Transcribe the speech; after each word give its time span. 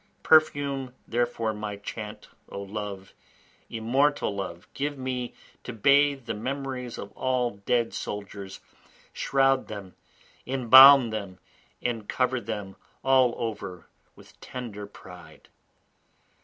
Perfume 0.23 0.95
therefore 1.07 1.53
my 1.53 1.75
chant, 1.75 2.27
O 2.49 2.59
love, 2.59 3.13
immortal 3.69 4.35
love, 4.35 4.67
Give 4.73 4.97
me 4.97 5.35
to 5.63 5.73
bathe 5.73 6.25
the 6.25 6.33
memories 6.33 6.97
of 6.97 7.11
all 7.11 7.57
dead 7.67 7.93
soldiers, 7.93 8.61
Shroud 9.13 9.67
them, 9.67 9.95
embalm 10.47 11.11
them, 11.11 11.37
cover 12.07 12.41
them 12.41 12.77
all 13.03 13.35
over 13.37 13.85
with 14.15 14.39
tender 14.41 14.87
pride. 14.87 15.49